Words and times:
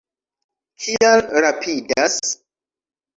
Kial 0.85 1.21
rapidas? 1.45 2.17